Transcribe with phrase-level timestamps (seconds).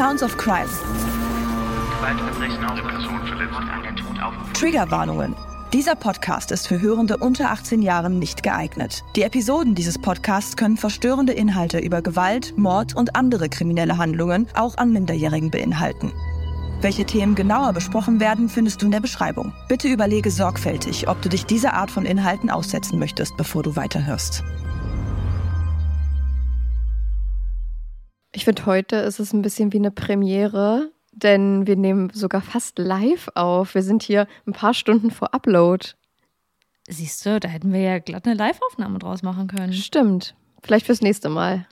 [0.00, 0.66] Sounds of Crime.
[4.54, 5.36] Triggerwarnungen.
[5.74, 9.04] Dieser Podcast ist für Hörende unter 18 Jahren nicht geeignet.
[9.14, 14.78] Die Episoden dieses Podcasts können verstörende Inhalte über Gewalt, Mord und andere kriminelle Handlungen auch
[14.78, 16.14] an Minderjährigen beinhalten.
[16.80, 19.52] Welche Themen genauer besprochen werden, findest du in der Beschreibung.
[19.68, 24.44] Bitte überlege sorgfältig, ob du dich dieser Art von Inhalten aussetzen möchtest, bevor du weiterhörst.
[28.32, 32.78] Ich finde, heute ist es ein bisschen wie eine Premiere, denn wir nehmen sogar fast
[32.78, 33.74] live auf.
[33.74, 35.88] Wir sind hier ein paar Stunden vor Upload.
[36.88, 39.72] Siehst du, da hätten wir ja glatt eine Live-Aufnahme draus machen können.
[39.72, 40.34] Stimmt.
[40.62, 41.66] Vielleicht fürs nächste Mal.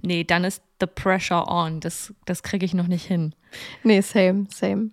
[0.00, 1.80] Nee, dann ist the pressure on.
[1.80, 3.34] Das, das kriege ich noch nicht hin.
[3.84, 4.90] Nee, same, same.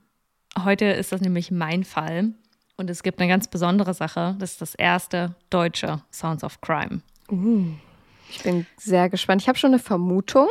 [0.64, 2.34] Heute ist das nämlich mein Fall.
[2.78, 4.36] Und es gibt eine ganz besondere Sache.
[4.40, 7.02] Das ist das erste deutsche Sounds of Crime.
[7.32, 7.74] Uh,
[8.30, 9.42] ich bin sehr gespannt.
[9.42, 10.48] Ich habe schon eine Vermutung.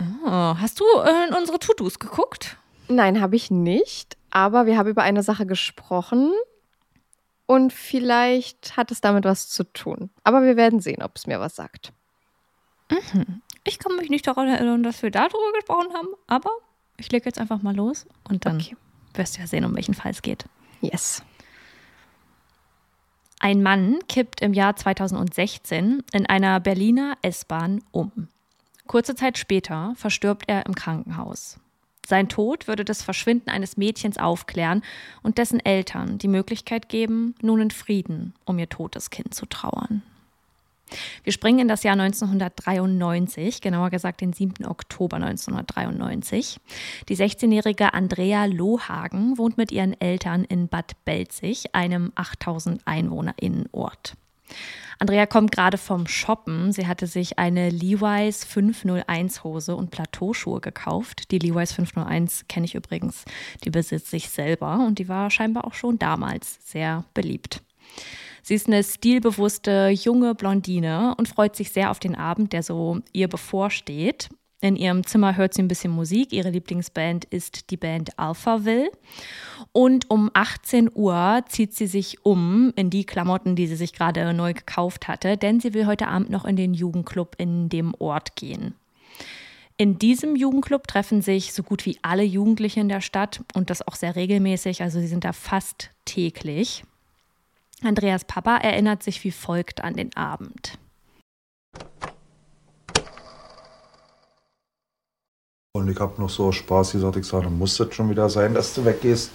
[0.00, 2.56] Oh, hast du äh, in unsere To-Dos geguckt?
[2.88, 4.16] Nein, habe ich nicht.
[4.30, 6.32] Aber wir haben über eine Sache gesprochen.
[7.46, 10.10] Und vielleicht hat es damit was zu tun.
[10.24, 11.92] Aber wir werden sehen, ob es mir was sagt.
[12.90, 13.42] Mhm.
[13.64, 16.08] Ich kann mich nicht daran erinnern, dass wir darüber gesprochen haben.
[16.26, 16.50] Aber
[16.96, 18.06] ich lege jetzt einfach mal los.
[18.28, 18.76] Und dann okay.
[19.14, 20.44] wirst du ja sehen, um welchen Fall es geht.
[20.80, 21.22] Yes.
[23.40, 28.28] Ein Mann kippt im Jahr 2016 in einer Berliner S-Bahn um.
[28.86, 31.58] Kurze Zeit später verstirbt er im Krankenhaus.
[32.06, 34.82] Sein Tod würde das Verschwinden eines Mädchens aufklären
[35.22, 40.02] und dessen Eltern die Möglichkeit geben, nun in Frieden um ihr totes Kind zu trauern.
[41.24, 44.66] Wir springen in das Jahr 1993, genauer gesagt den 7.
[44.66, 46.60] Oktober 1993.
[47.08, 54.14] Die 16-jährige Andrea Lohagen wohnt mit ihren Eltern in Bad Belzig, einem 8000 EinwohnerInnen-Ort.
[54.98, 56.72] Andrea kommt gerade vom Shoppen.
[56.72, 61.30] Sie hatte sich eine Levi's 501 Hose und Plateauschuhe gekauft.
[61.30, 63.24] Die Levi's 501 kenne ich übrigens.
[63.64, 67.62] Die besitze ich selber und die war scheinbar auch schon damals sehr beliebt.
[68.42, 73.00] Sie ist eine stilbewusste junge Blondine und freut sich sehr auf den Abend, der so
[73.12, 74.28] ihr bevorsteht.
[74.64, 76.32] In ihrem Zimmer hört sie ein bisschen Musik.
[76.32, 78.90] Ihre Lieblingsband ist die Band Alphaville.
[79.72, 84.32] Und um 18 Uhr zieht sie sich um in die Klamotten, die sie sich gerade
[84.32, 88.36] neu gekauft hatte, denn sie will heute Abend noch in den Jugendclub in dem Ort
[88.36, 88.74] gehen.
[89.76, 93.86] In diesem Jugendclub treffen sich so gut wie alle Jugendliche in der Stadt und das
[93.86, 96.84] auch sehr regelmäßig, also sie sind da fast täglich.
[97.82, 100.78] Andreas Papa erinnert sich wie folgt an den Abend.
[105.84, 108.54] Und ich habe noch so Spaß gesagt, ich sage, dann muss das schon wieder sein,
[108.54, 109.30] dass du weggehst.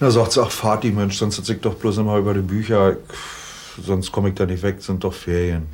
[0.00, 2.96] Da sagt sie, ach Vati, Mensch, sonst sitze ich doch bloß immer über die Bücher.
[3.80, 5.68] Sonst komme ich da nicht weg, sind doch Ferien.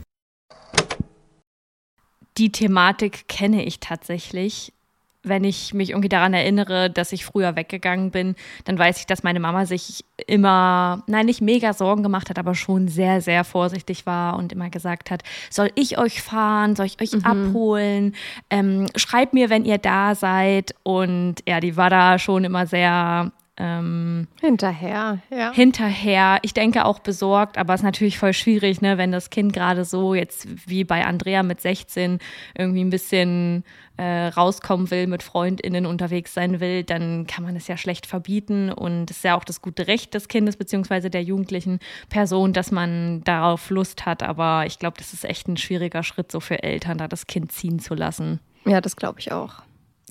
[2.37, 4.75] Die Thematik kenne ich tatsächlich
[5.23, 9.23] wenn ich mich irgendwie daran erinnere, dass ich früher weggegangen bin, dann weiß ich, dass
[9.23, 14.06] meine Mama sich immer, nein, nicht mega Sorgen gemacht hat, aber schon sehr, sehr vorsichtig
[14.06, 17.25] war und immer gesagt hat, soll ich euch fahren, soll ich euch mhm.
[17.25, 18.15] abholen,
[18.51, 20.75] ähm, schreibt mir, wenn ihr da seid.
[20.83, 25.53] Und ja, die war da schon immer sehr ähm, hinterher, ja.
[25.53, 26.39] Hinterher.
[26.43, 29.85] Ich denke auch besorgt, aber es ist natürlich voll schwierig, ne, wenn das Kind gerade
[29.85, 32.21] so jetzt wie bei Andrea mit 16
[32.57, 33.65] irgendwie ein bisschen
[33.97, 38.71] äh, rauskommen will, mit FreundInnen unterwegs sein will, dann kann man es ja schlecht verbieten.
[38.71, 42.71] Und es ist ja auch das gute Recht des Kindes beziehungsweise der jugendlichen Person, dass
[42.71, 44.23] man darauf Lust hat.
[44.23, 47.50] Aber ich glaube, das ist echt ein schwieriger Schritt, so für Eltern, da das Kind
[47.50, 48.38] ziehen zu lassen.
[48.67, 49.62] Ja, das glaube ich auch.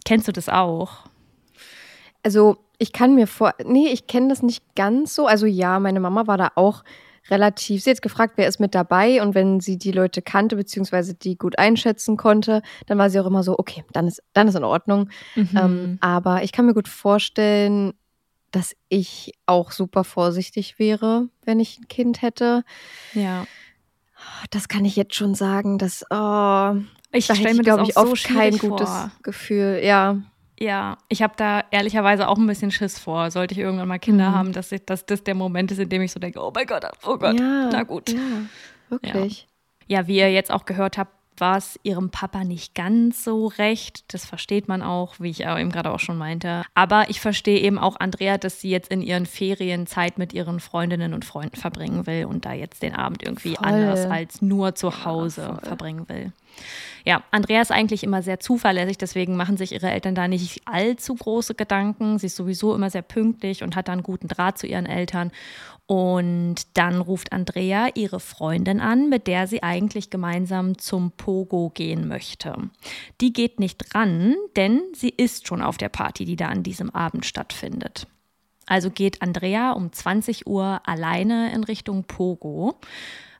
[0.03, 1.05] Kennst du das auch?
[2.23, 5.27] Also ich kann mir vor, nee, ich kenne das nicht ganz so.
[5.27, 6.83] Also ja, meine Mama war da auch
[7.29, 11.13] relativ, sie hat gefragt, wer ist mit dabei und wenn sie die Leute kannte, beziehungsweise
[11.13, 14.55] die gut einschätzen konnte, dann war sie auch immer so, okay, dann ist, dann ist
[14.55, 15.09] in Ordnung.
[15.35, 15.49] Mhm.
[15.55, 17.93] Ähm, aber ich kann mir gut vorstellen,
[18.51, 22.63] dass ich auch super vorsichtig wäre, wenn ich ein Kind hätte.
[23.13, 23.45] Ja.
[24.49, 26.75] Das kann ich jetzt schon sagen, dass oh,
[27.11, 28.69] ich stelle mir, glaube ich, oft so kein vor.
[28.69, 28.89] gutes
[29.21, 29.81] Gefühl.
[29.83, 30.17] Ja.
[30.59, 33.29] Ja, ich habe da ehrlicherweise auch ein bisschen Schiss vor.
[33.29, 34.35] Sollte ich irgendwann mal Kinder mhm.
[34.35, 36.65] haben, dass, ich, dass das der Moment ist, in dem ich so denke, oh mein
[36.65, 38.09] Gott, oh Gott, ja, na gut.
[38.09, 38.19] Ja,
[38.89, 39.41] wirklich.
[39.41, 39.47] Ja.
[39.89, 44.13] Ja, wie ihr jetzt auch gehört habt, war es ihrem Papa nicht ganz so recht.
[44.13, 46.63] Das versteht man auch, wie ich eben gerade auch schon meinte.
[46.73, 50.59] Aber ich verstehe eben auch Andrea, dass sie jetzt in ihren Ferien Zeit mit ihren
[50.59, 53.67] Freundinnen und Freunden verbringen will und da jetzt den Abend irgendwie voll.
[53.67, 56.31] anders als nur zu Hause ja, verbringen will.
[57.05, 61.15] Ja, Andrea ist eigentlich immer sehr zuverlässig, deswegen machen sich ihre Eltern da nicht allzu
[61.15, 62.19] große Gedanken.
[62.19, 65.31] Sie ist sowieso immer sehr pünktlich und hat dann guten Draht zu ihren Eltern.
[65.87, 72.09] Und dann ruft Andrea ihre Freundin an, mit der sie eigentlich gemeinsam zum Pogo gehen
[72.09, 72.55] möchte.
[73.21, 76.89] Die geht nicht dran, denn sie ist schon auf der Party, die da an diesem
[76.89, 78.05] Abend stattfindet.
[78.65, 82.75] Also geht Andrea um 20 Uhr alleine in Richtung Pogo.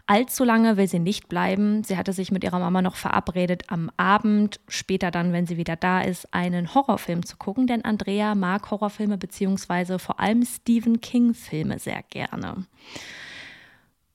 [0.09, 1.83] Allzu lange will sie nicht bleiben.
[1.83, 5.75] Sie hatte sich mit ihrer Mama noch verabredet, am Abend, später dann, wenn sie wieder
[5.75, 11.77] da ist, einen Horrorfilm zu gucken, denn Andrea mag Horrorfilme beziehungsweise vor allem Stephen King-Filme
[11.77, 12.65] sehr gerne.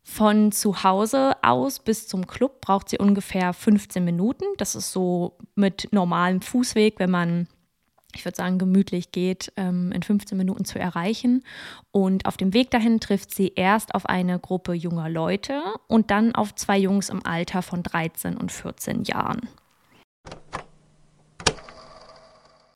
[0.03, 4.45] Von zu Hause aus bis zum Club braucht sie ungefähr 15 Minuten.
[4.57, 7.49] Das ist so mit normalem Fußweg, wenn man
[8.15, 11.45] ich würde sagen, gemütlich geht, ähm, in 15 Minuten zu erreichen.
[11.91, 16.35] Und auf dem Weg dahin trifft sie erst auf eine Gruppe junger Leute und dann
[16.35, 19.49] auf zwei Jungs im Alter von 13 und 14 Jahren.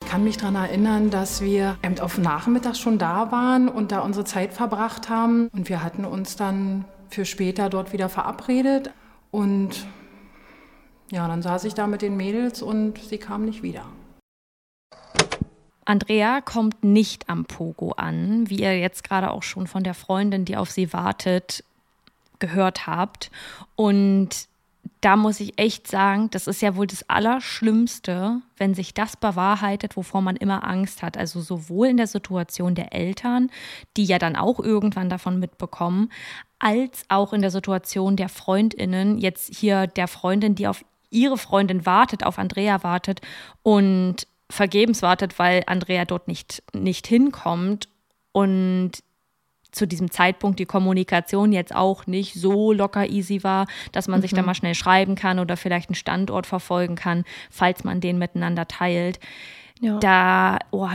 [0.01, 3.99] Ich kann mich daran erinnern, dass wir eben auf Nachmittag schon da waren und da
[3.99, 5.49] unsere Zeit verbracht haben.
[5.49, 8.91] Und wir hatten uns dann für später dort wieder verabredet.
[9.31, 9.85] Und
[11.11, 13.85] ja, dann saß ich da mit den Mädels und sie kamen nicht wieder.
[15.87, 20.43] Andrea kommt nicht am Pogo an, wie ihr jetzt gerade auch schon von der Freundin,
[20.43, 21.63] die auf sie wartet,
[22.39, 23.31] gehört habt.
[23.77, 24.49] Und
[24.99, 29.95] da muss ich echt sagen, das ist ja wohl das Allerschlimmste, wenn sich das bewahrheitet,
[29.95, 31.15] wovor man immer Angst hat.
[31.17, 33.49] Also sowohl in der Situation der Eltern,
[33.95, 36.11] die ja dann auch irgendwann davon mitbekommen,
[36.59, 41.85] als auch in der Situation der Freundinnen, jetzt hier der Freundin, die auf ihre Freundin
[41.85, 43.21] wartet, auf Andrea wartet
[43.63, 47.89] und vergebens wartet, weil Andrea dort nicht, nicht hinkommt
[48.31, 48.91] und
[49.71, 54.21] zu diesem Zeitpunkt die Kommunikation jetzt auch nicht so locker easy war, dass man mhm.
[54.21, 54.47] sich da mhm.
[54.47, 59.19] mal schnell schreiben kann oder vielleicht einen Standort verfolgen kann, falls man den miteinander teilt.
[59.79, 59.99] Ja.
[59.99, 60.87] Da, oh,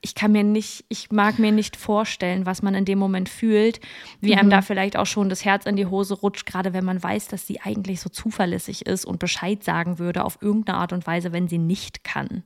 [0.00, 3.80] ich kann mir nicht, ich mag mir nicht vorstellen, was man in dem Moment fühlt,
[4.20, 4.38] wie mhm.
[4.38, 7.28] einem da vielleicht auch schon das Herz in die Hose rutscht, gerade wenn man weiß,
[7.28, 11.32] dass sie eigentlich so zuverlässig ist und Bescheid sagen würde auf irgendeine Art und Weise,
[11.32, 12.44] wenn sie nicht kann.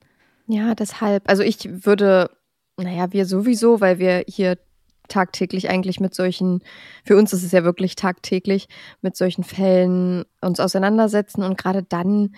[0.52, 1.30] Ja, deshalb.
[1.30, 2.28] Also ich würde,
[2.76, 4.58] naja, wir sowieso, weil wir hier
[5.06, 6.60] tagtäglich eigentlich mit solchen,
[7.04, 8.68] für uns ist es ja wirklich tagtäglich,
[9.00, 12.34] mit solchen Fällen uns auseinandersetzen und gerade dann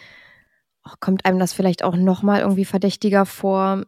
[0.84, 3.84] oh, kommt einem das vielleicht auch nochmal irgendwie verdächtiger vor.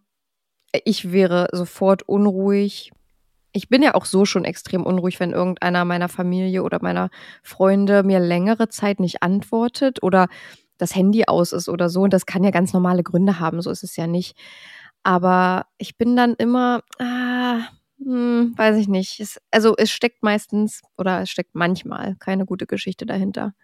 [0.84, 2.92] Ich wäre sofort unruhig.
[3.52, 7.10] Ich bin ja auch so schon extrem unruhig, wenn irgendeiner meiner Familie oder meiner
[7.42, 10.28] Freunde mir längere Zeit nicht antwortet oder
[10.78, 12.02] das Handy aus ist oder so.
[12.02, 14.36] Und das kann ja ganz normale Gründe haben, so ist es ja nicht.
[15.02, 17.60] Aber ich bin dann immer, ah,
[18.02, 19.20] hm, weiß ich nicht.
[19.20, 23.54] Es, also es steckt meistens oder es steckt manchmal keine gute Geschichte dahinter.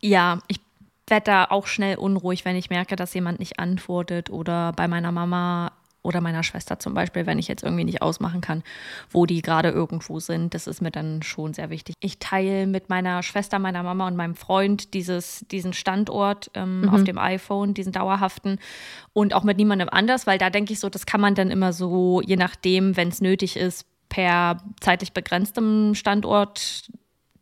[0.00, 0.60] Ja, ich
[1.08, 5.12] werde da auch schnell unruhig, wenn ich merke, dass jemand nicht antwortet oder bei meiner
[5.12, 5.72] Mama
[6.02, 8.62] oder meiner Schwester zum Beispiel, wenn ich jetzt irgendwie nicht ausmachen kann,
[9.10, 10.54] wo die gerade irgendwo sind.
[10.54, 11.94] Das ist mir dann schon sehr wichtig.
[12.00, 16.88] Ich teile mit meiner Schwester, meiner Mama und meinem Freund dieses, diesen Standort ähm, mhm.
[16.88, 18.58] auf dem iPhone, diesen dauerhaften
[19.12, 21.72] und auch mit niemandem anders, weil da denke ich so, das kann man dann immer
[21.72, 26.90] so, je nachdem, wenn es nötig ist, per zeitlich begrenztem Standort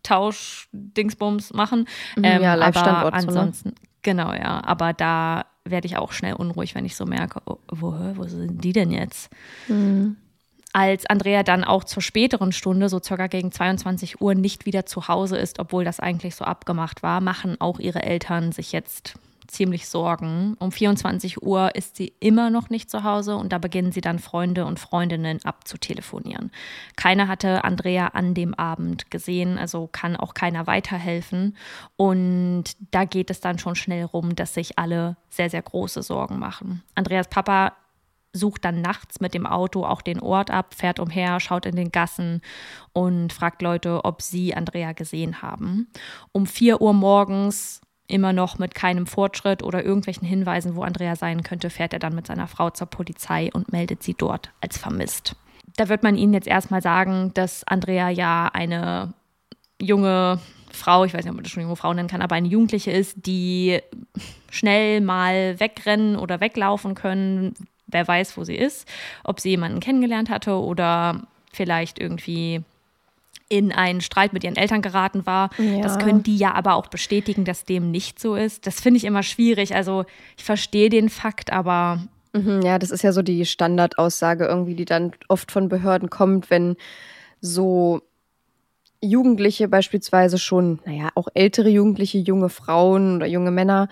[0.02, 1.86] Tausch Dingsbums machen.
[2.16, 3.14] Mhm, ähm, ja, Live-Standort.
[3.14, 3.88] Ansonsten, so, ne?
[4.02, 4.62] genau, ja.
[4.64, 8.62] Aber da werde ich auch schnell unruhig, wenn ich so merke, oh, wo, wo sind
[8.62, 9.30] die denn jetzt?
[9.68, 10.16] Mhm.
[10.72, 15.08] Als Andrea dann auch zur späteren Stunde, so circa gegen 22 Uhr, nicht wieder zu
[15.08, 19.14] Hause ist, obwohl das eigentlich so abgemacht war, machen auch ihre Eltern sich jetzt
[19.48, 20.54] ziemlich Sorgen.
[20.58, 24.18] Um 24 Uhr ist sie immer noch nicht zu Hause und da beginnen sie dann
[24.18, 26.50] Freunde und Freundinnen abzutelefonieren.
[26.96, 31.56] Keiner hatte Andrea an dem Abend gesehen, also kann auch keiner weiterhelfen.
[31.96, 36.38] Und da geht es dann schon schnell rum, dass sich alle sehr, sehr große Sorgen
[36.38, 36.82] machen.
[36.94, 37.72] Andreas Papa
[38.32, 41.90] sucht dann nachts mit dem Auto auch den Ort ab, fährt umher, schaut in den
[41.90, 42.42] Gassen
[42.92, 45.88] und fragt Leute, ob sie Andrea gesehen haben.
[46.32, 51.42] Um 4 Uhr morgens immer noch mit keinem Fortschritt oder irgendwelchen Hinweisen, wo Andrea sein
[51.42, 55.36] könnte, fährt er dann mit seiner Frau zur Polizei und meldet sie dort als vermisst.
[55.76, 59.12] Da wird man ihnen jetzt erstmal sagen, dass Andrea ja eine
[59.80, 60.40] junge
[60.72, 62.90] Frau, ich weiß nicht, ob man das schon junge Frau nennen kann, aber eine Jugendliche
[62.90, 63.78] ist, die
[64.50, 67.54] schnell mal wegrennen oder weglaufen können.
[67.86, 68.88] Wer weiß, wo sie ist,
[69.24, 71.22] ob sie jemanden kennengelernt hatte oder
[71.52, 72.62] vielleicht irgendwie
[73.48, 75.50] in einen Streit mit ihren Eltern geraten war.
[75.58, 75.80] Ja.
[75.80, 78.66] Das können die ja aber auch bestätigen, dass dem nicht so ist.
[78.66, 79.74] Das finde ich immer schwierig.
[79.74, 80.04] Also
[80.36, 82.00] ich verstehe den Fakt, aber
[82.32, 86.50] Mhm, ja, das ist ja so die Standardaussage irgendwie, die dann oft von Behörden kommt,
[86.50, 86.76] wenn
[87.40, 88.02] so
[89.00, 93.88] Jugendliche beispielsweise schon, naja, auch ältere Jugendliche, junge Frauen oder junge Männer,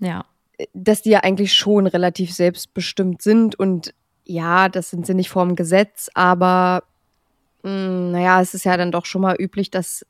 [0.00, 0.24] ja.
[0.72, 3.94] dass die ja eigentlich schon relativ selbstbestimmt sind und
[4.26, 6.84] ja, das sind sie nicht vorm Gesetz, aber
[7.64, 10.06] hm, naja, es ist ja dann doch schon mal üblich, dass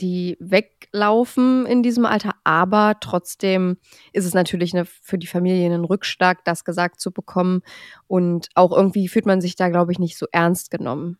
[0.00, 3.76] die weglaufen in diesem Alter, aber trotzdem
[4.12, 7.62] ist es natürlich eine, für die Familie ein Rückschlag, das gesagt zu bekommen.
[8.08, 11.18] Und auch irgendwie fühlt man sich da, glaube ich, nicht so ernst genommen.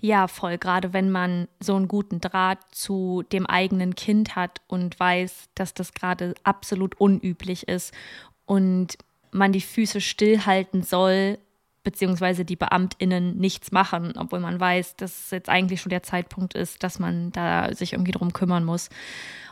[0.00, 0.58] Ja, voll.
[0.58, 5.74] Gerade wenn man so einen guten Draht zu dem eigenen Kind hat und weiß, dass
[5.74, 7.94] das gerade absolut unüblich ist
[8.46, 8.98] und
[9.30, 11.38] man die Füße stillhalten soll,
[11.88, 16.84] beziehungsweise die BeamtInnen nichts machen, obwohl man weiß, dass jetzt eigentlich schon der Zeitpunkt ist,
[16.84, 18.90] dass man da sich irgendwie drum kümmern muss.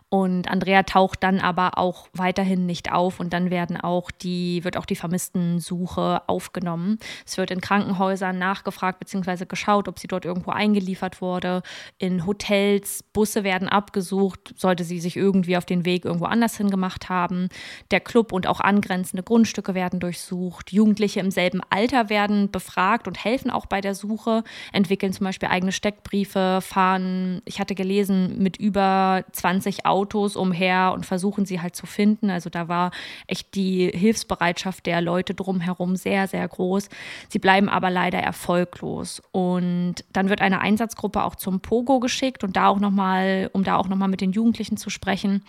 [0.09, 4.77] Und Andrea taucht dann aber auch weiterhin nicht auf und dann werden auch die, wird
[4.77, 6.99] auch die Vermisstensuche aufgenommen.
[7.27, 9.47] Es wird in Krankenhäusern nachgefragt bzw.
[9.47, 11.63] geschaut, ob sie dort irgendwo eingeliefert wurde.
[11.99, 17.09] In Hotels, Busse werden abgesucht, sollte sie sich irgendwie auf den Weg irgendwo anders hingemacht
[17.09, 17.49] haben.
[17.91, 20.73] Der Club und auch angrenzende Grundstücke werden durchsucht.
[20.73, 25.49] Jugendliche im selben Alter werden befragt und helfen auch bei der Suche, entwickeln zum Beispiel
[25.49, 31.63] eigene Steckbriefe, fahren, ich hatte gelesen, mit über 20 Autos Autos umher und versuchen sie
[31.63, 32.29] halt zu finden.
[32.29, 32.91] Also da war
[33.27, 36.91] echt die Hilfsbereitschaft der Leute drumherum sehr, sehr groß.
[37.31, 39.23] Sie bleiben aber leider erfolglos.
[39.33, 43.77] Und dann wird eine Einsatzgruppe auch zum Pogo geschickt und da auch nochmal, um da
[43.77, 45.43] auch nochmal mit den Jugendlichen zu sprechen.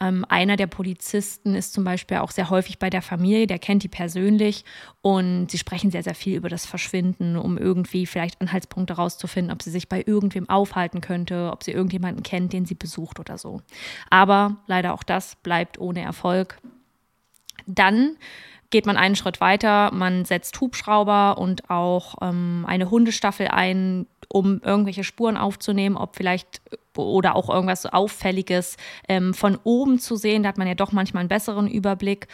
[0.00, 3.82] Ähm, einer der Polizisten ist zum Beispiel auch sehr häufig bei der Familie, der kennt
[3.82, 4.64] die persönlich
[5.02, 9.62] und sie sprechen sehr, sehr viel über das Verschwinden, um irgendwie vielleicht Anhaltspunkte rauszufinden, ob
[9.62, 13.60] sie sich bei irgendwem aufhalten könnte, ob sie irgendjemanden kennt, den sie besucht oder so.
[14.10, 16.58] Aber leider auch das bleibt ohne Erfolg.
[17.66, 18.16] Dann
[18.70, 24.60] geht man einen Schritt weiter, man setzt Hubschrauber und auch ähm, eine Hundestaffel ein, um
[24.62, 26.62] irgendwelche Spuren aufzunehmen, ob vielleicht
[26.96, 28.76] oder auch irgendwas Auffälliges
[29.08, 30.42] ähm, von oben zu sehen.
[30.42, 32.28] Da hat man ja doch manchmal einen besseren Überblick.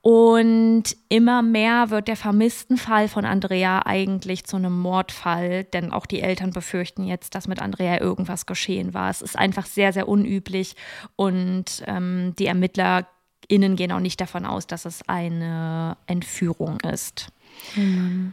[0.00, 6.20] Und immer mehr wird der Vermisstenfall von Andrea eigentlich zu einem Mordfall, denn auch die
[6.20, 9.10] Eltern befürchten jetzt, dass mit Andrea irgendwas geschehen war.
[9.10, 10.76] Es ist einfach sehr, sehr unüblich
[11.16, 17.32] und ähm, die ErmittlerInnen gehen auch nicht davon aus, dass es eine Entführung ist.
[17.74, 18.32] Mhm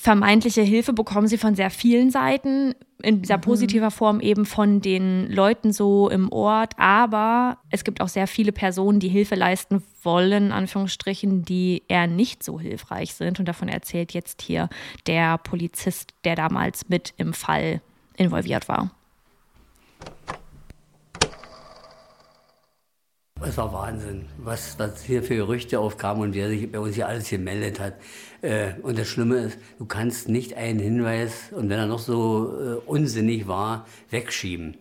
[0.00, 3.42] vermeintliche Hilfe bekommen sie von sehr vielen Seiten, in dieser mhm.
[3.42, 8.50] positiver Form eben von den Leuten so im Ort, aber es gibt auch sehr viele
[8.50, 13.40] Personen, die Hilfe leisten wollen, Anführungsstrichen, die eher nicht so hilfreich sind.
[13.40, 14.70] Und davon erzählt jetzt hier
[15.06, 17.82] der Polizist, der damals mit im Fall
[18.16, 18.90] involviert war.
[23.42, 27.08] Es war Wahnsinn, was, was hier für Gerüchte aufkamen und wer sich bei uns hier
[27.08, 27.94] alles gemeldet hat.
[28.42, 32.52] Äh, und das Schlimme ist, du kannst nicht einen Hinweis, und wenn er noch so
[32.58, 34.76] äh, unsinnig war, wegschieben.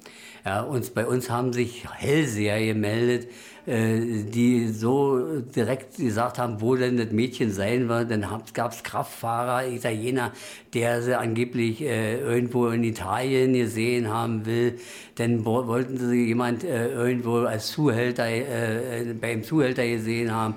[0.45, 3.29] Ja, und bei uns haben sich Hellseher gemeldet,
[3.65, 8.09] äh, die so direkt gesagt haben, wo denn das Mädchen sein wird.
[8.09, 10.31] Dann gab es Kraftfahrer, Italiener,
[10.73, 14.79] der sie angeblich äh, irgendwo in Italien gesehen haben will.
[15.15, 20.55] Dann wollten sie jemand äh, irgendwo als Zuhälter, äh, beim Zuhälter gesehen haben.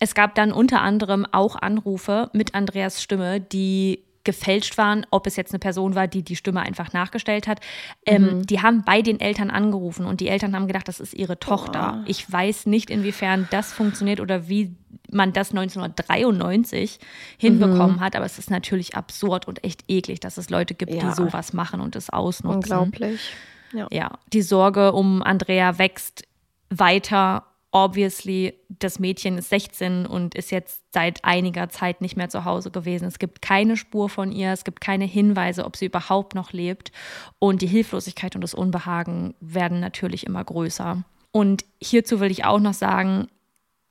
[0.00, 5.36] Es gab dann unter anderem auch Anrufe mit Andreas Stimme, die gefälscht waren, ob es
[5.36, 7.60] jetzt eine Person war, die die Stimme einfach nachgestellt hat.
[8.04, 8.46] Ähm, mhm.
[8.46, 12.00] Die haben bei den Eltern angerufen und die Eltern haben gedacht, das ist ihre Tochter.
[12.00, 12.04] Oh.
[12.06, 14.74] Ich weiß nicht, inwiefern das funktioniert oder wie
[15.10, 16.98] man das 1993
[17.38, 18.00] hinbekommen mhm.
[18.00, 21.08] hat, aber es ist natürlich absurd und echt eklig, dass es Leute gibt, ja.
[21.08, 22.56] die sowas machen und es ausnutzen.
[22.56, 23.32] Unglaublich.
[23.72, 23.86] Ja.
[23.92, 26.24] ja, die Sorge um Andrea wächst
[26.68, 27.44] weiter
[27.76, 32.70] obviously, das Mädchen ist 16 und ist jetzt seit einiger Zeit nicht mehr zu Hause
[32.70, 33.04] gewesen.
[33.06, 36.90] Es gibt keine Spur von ihr, es gibt keine Hinweise, ob sie überhaupt noch lebt.
[37.38, 41.04] Und die Hilflosigkeit und das Unbehagen werden natürlich immer größer.
[41.32, 43.28] Und hierzu will ich auch noch sagen,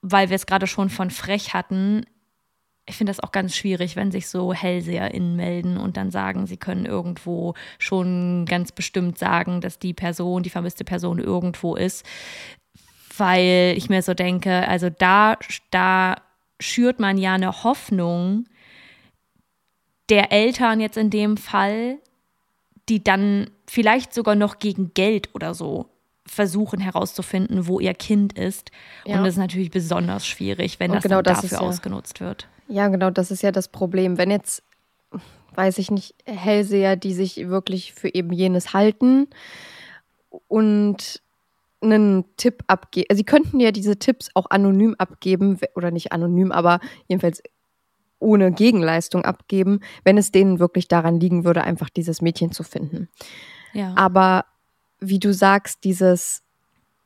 [0.01, 2.08] weil wir es gerade schon von frech hatten,
[2.88, 6.58] ich finde das auch ganz schwierig, wenn sich so HellseherInnen melden und dann sagen, sie
[6.58, 12.04] können irgendwo schon ganz bestimmt sagen, dass die Person, die vermisste Person irgendwo ist
[13.17, 15.38] weil ich mir so denke, also da,
[15.72, 16.15] da
[16.60, 18.45] schürt man ja eine Hoffnung
[20.10, 21.98] der Eltern jetzt in dem Fall,
[22.89, 25.89] die dann vielleicht sogar noch gegen Geld oder so
[26.27, 28.72] versuchen herauszufinden, wo ihr Kind ist.
[29.05, 29.17] Ja.
[29.17, 32.48] Und das ist natürlich besonders schwierig, wenn das, genau das dafür ja, ausgenutzt wird.
[32.67, 34.17] Ja, genau, das ist ja das Problem.
[34.17, 34.63] Wenn jetzt
[35.55, 39.27] weiß ich nicht, Hellseher, die sich wirklich für eben jenes halten
[40.48, 41.22] und
[41.94, 43.08] einen Tipp abgeben.
[43.10, 47.42] Also sie könnten ja diese Tipps auch anonym abgeben oder nicht anonym, aber jedenfalls
[48.20, 53.10] ohne Gegenleistung abgeben, wenn es denen wirklich daran liegen würde, einfach dieses Mädchen zu finden.
[53.74, 53.94] Ja.
[53.96, 54.46] Aber
[55.00, 56.42] wie du sagst, dieses,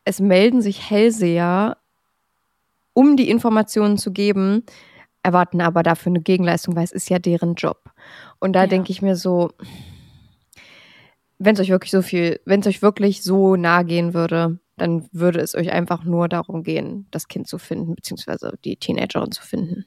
[0.06, 1.78] es melden sich Hellseher,
[2.94, 4.64] um die Informationen zu geben,
[5.24, 7.92] erwarten aber dafür eine Gegenleistung, weil es ist ja deren Job.
[8.40, 8.68] Und da Ja.
[8.68, 9.52] denke ich mir so,
[11.40, 15.08] wenn es euch wirklich so viel, wenn es euch wirklich so nahe gehen würde, dann
[15.12, 19.44] würde es euch einfach nur darum gehen, das Kind zu finden, beziehungsweise die Teenagerin zu
[19.44, 19.86] finden.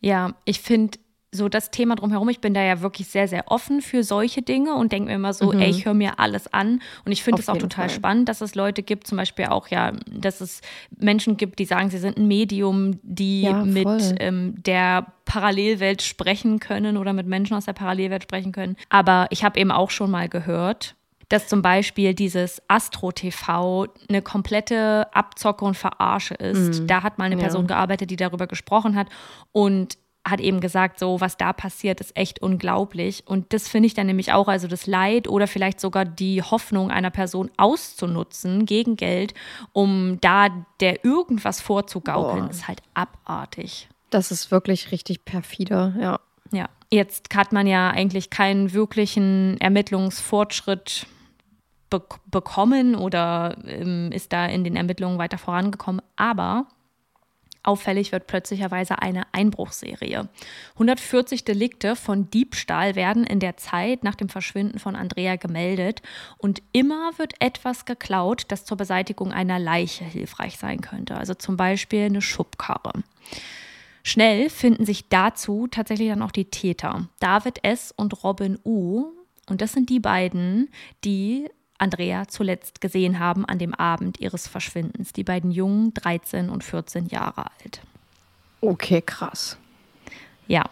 [0.00, 0.98] Ja, ich finde
[1.30, 4.74] so das Thema drumherum, ich bin da ja wirklich sehr, sehr offen für solche Dinge
[4.76, 5.58] und denke mir immer so, Mhm.
[5.60, 6.80] ey, ich höre mir alles an.
[7.04, 7.96] Und ich finde es auch total Fall.
[7.96, 10.62] spannend, dass es Leute gibt, zum Beispiel auch, ja, dass es
[10.96, 13.86] Menschen gibt, die sagen, sie sind ein Medium, die Ja, mit
[14.20, 18.76] ähm, der Parallelwelt sprechen können oder mit Menschen aus der Parallelwelt sprechen können.
[18.88, 20.94] Aber ich habe eben auch schon mal gehört,
[21.28, 26.82] dass zum Beispiel dieses Astro-TV eine komplette Abzocke und Verarsche ist.
[26.86, 27.40] Da hat mal eine Mhm.
[27.42, 27.46] Ja.
[27.46, 29.08] Person gearbeitet, die darüber gesprochen hat
[29.52, 33.22] und hat eben gesagt, so was da passiert, ist echt unglaublich.
[33.26, 36.90] Und das finde ich dann nämlich auch, also das Leid oder vielleicht sogar die Hoffnung
[36.90, 39.32] einer Person auszunutzen gegen Geld,
[39.72, 40.48] um da
[40.80, 42.50] der irgendwas vorzugaukeln, Boah.
[42.50, 43.88] ist halt abartig.
[44.10, 46.20] Das ist wirklich richtig perfide, ja.
[46.50, 51.06] Ja, jetzt hat man ja eigentlich keinen wirklichen Ermittlungsfortschritt
[51.90, 56.02] be bekommen oder ähm, ist da in den Ermittlungen weiter vorangekommen.
[56.16, 56.66] Aber
[57.62, 60.28] auffällig wird plötzlicherweise eine Einbruchserie.
[60.74, 66.02] 140 Delikte von Diebstahl werden in der Zeit nach dem Verschwinden von Andrea gemeldet
[66.38, 71.16] und immer wird etwas geklaut, das zur Beseitigung einer Leiche hilfreich sein könnte.
[71.16, 72.92] Also zum Beispiel eine Schubkarre.
[74.02, 77.08] Schnell finden sich dazu tatsächlich dann auch die Täter.
[77.20, 77.92] David S.
[77.94, 79.12] und Robin U.
[79.50, 80.70] Und das sind die beiden,
[81.04, 81.48] die
[81.78, 85.12] Andrea zuletzt gesehen haben an dem Abend ihres Verschwindens.
[85.12, 87.80] Die beiden Jungen, 13 und 14 Jahre alt.
[88.60, 89.56] Okay, krass.
[90.46, 90.64] Ja.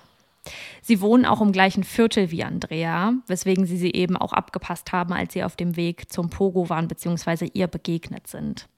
[0.83, 5.13] Sie wohnen auch im gleichen Viertel wie Andrea, weswegen sie sie eben auch abgepasst haben,
[5.13, 8.69] als sie auf dem Weg zum Pogo waren, beziehungsweise ihr begegnet sind.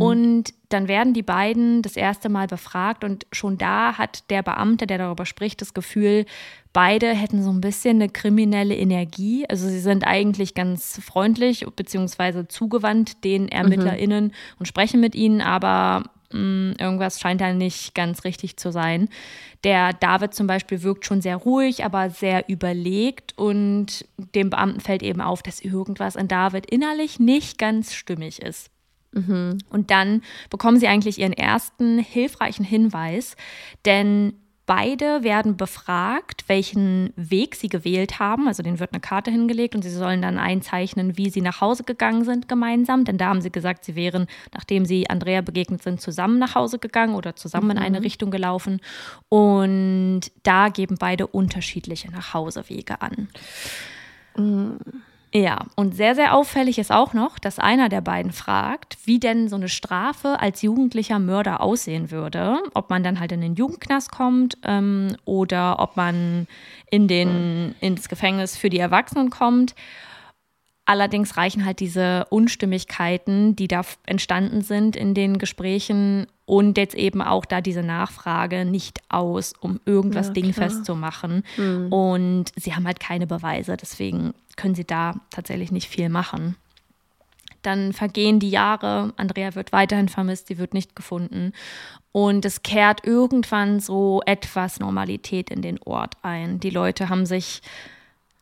[0.00, 4.86] Und dann werden die beiden das erste Mal befragt und schon da hat der Beamte,
[4.86, 6.24] der darüber spricht, das Gefühl,
[6.72, 9.44] beide hätten so ein bisschen eine kriminelle Energie.
[9.48, 16.04] Also sie sind eigentlich ganz freundlich beziehungsweise zugewandt den ErmittlerInnen und sprechen mit ihnen, aber
[16.32, 19.08] mh, irgendwas scheint da nicht ganz richtig zu sein.
[19.64, 25.02] Der David zum Beispiel wirkt schon sehr ruhig, aber sehr überlegt und dem Beamten fällt
[25.02, 28.71] eben auf, dass irgendwas in David innerlich nicht ganz stimmig ist.
[29.14, 33.36] Und dann bekommen sie eigentlich ihren ersten hilfreichen Hinweis,
[33.84, 38.46] denn beide werden befragt, welchen Weg sie gewählt haben.
[38.46, 41.84] Also denen wird eine Karte hingelegt und sie sollen dann einzeichnen, wie sie nach Hause
[41.84, 43.04] gegangen sind gemeinsam.
[43.04, 46.78] Denn da haben sie gesagt, sie wären, nachdem sie Andrea begegnet sind, zusammen nach Hause
[46.78, 48.80] gegangen oder zusammen in eine Richtung gelaufen.
[49.28, 53.28] Und da geben beide unterschiedliche Nachhausewege an.
[55.34, 59.48] Ja, und sehr, sehr auffällig ist auch noch, dass einer der beiden fragt, wie denn
[59.48, 62.58] so eine Strafe als jugendlicher Mörder aussehen würde.
[62.74, 66.46] Ob man dann halt in den Jugendknast kommt ähm, oder ob man
[66.90, 69.74] in den, ins Gefängnis für die Erwachsenen kommt.
[70.84, 77.22] Allerdings reichen halt diese Unstimmigkeiten, die da entstanden sind in den Gesprächen und jetzt eben
[77.22, 81.44] auch da diese Nachfrage nicht aus, um irgendwas Ja, dingfest zu machen.
[81.88, 86.56] Und sie haben halt keine Beweise, deswegen können sie da tatsächlich nicht viel machen.
[87.62, 91.54] Dann vergehen die Jahre, Andrea wird weiterhin vermisst, sie wird nicht gefunden.
[92.12, 96.60] Und es kehrt irgendwann so etwas Normalität in den Ort ein.
[96.60, 97.62] Die Leute haben sich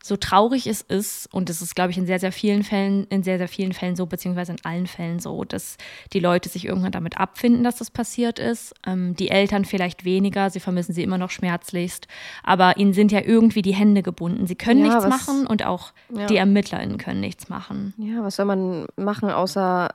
[0.03, 3.21] so traurig es ist, und es ist, glaube ich, in sehr, sehr vielen Fällen, in
[3.21, 5.77] sehr, sehr vielen Fällen so, beziehungsweise in allen Fällen so, dass
[6.13, 8.73] die Leute sich irgendwann damit abfinden, dass das passiert ist.
[8.85, 12.07] Ähm, die Eltern vielleicht weniger, sie vermissen sie immer noch schmerzlichst,
[12.43, 14.47] aber ihnen sind ja irgendwie die Hände gebunden.
[14.47, 16.25] Sie können Ja, nichts was- machen und auch Ja.
[16.25, 17.93] die ErmittlerInnen können nichts machen.
[17.97, 19.89] Ja, was soll man machen, außer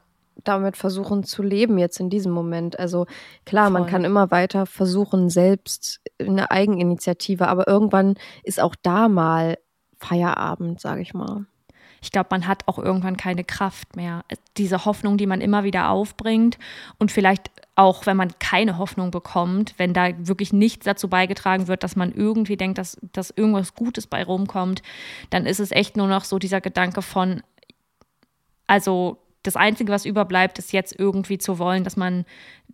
[0.44, 2.78] damit versuchen zu leben jetzt in diesem Moment?
[2.78, 3.06] Also
[3.44, 3.90] klar, man Voll.
[3.90, 8.14] kann immer weiter versuchen, selbst eine Eigeninitiative, aber irgendwann
[8.44, 9.56] ist auch da mal
[10.06, 11.46] Feierabend, sage ich mal.
[12.02, 14.24] Ich glaube, man hat auch irgendwann keine Kraft mehr.
[14.56, 16.58] Diese Hoffnung, die man immer wieder aufbringt
[16.98, 21.82] und vielleicht auch, wenn man keine Hoffnung bekommt, wenn da wirklich nichts dazu beigetragen wird,
[21.82, 24.82] dass man irgendwie denkt, dass, dass irgendwas Gutes bei rumkommt,
[25.30, 27.42] dann ist es echt nur noch so dieser Gedanke von,
[28.66, 32.24] also das Einzige, was überbleibt, ist jetzt irgendwie zu wollen, dass man,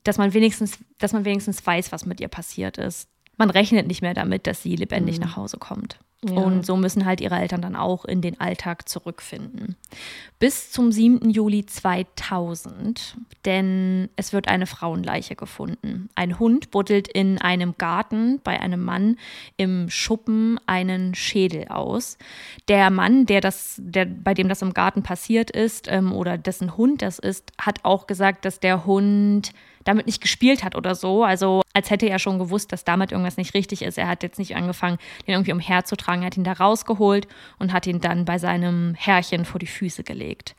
[0.05, 3.09] dass man wenigstens, dass man wenigstens weiß, was mit ihr passiert ist.
[3.37, 5.99] Man rechnet nicht mehr damit, dass sie lebendig nach Hause kommt.
[6.31, 9.75] Und so müssen halt ihre Eltern dann auch in den Alltag zurückfinden.
[10.39, 11.31] Bis zum 7.
[11.31, 16.11] Juli 2000, denn es wird eine Frauenleiche gefunden.
[16.15, 19.17] Ein Hund buddelt in einem Garten bei einem Mann
[19.57, 22.19] im Schuppen einen Schädel aus.
[22.69, 26.77] Der Mann, der das, der, bei dem das im Garten passiert ist, ähm, oder dessen
[26.77, 29.53] Hund das ist, hat auch gesagt, dass der Hund
[29.85, 31.25] damit nicht gespielt hat oder so.
[31.25, 33.99] Also als hätte er schon gewusst, dass damit irgendwas nicht richtig ist.
[33.99, 36.23] Er hat jetzt nicht angefangen, den irgendwie umherzutragen.
[36.23, 37.27] Er hat ihn da rausgeholt
[37.59, 40.55] und hat ihn dann bei seinem Herrchen vor die Füße gelegt.